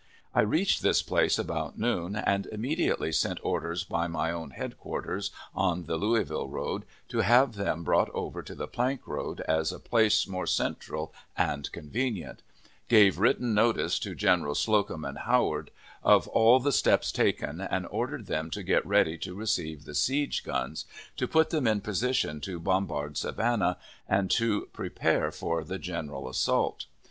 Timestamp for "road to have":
6.49-7.53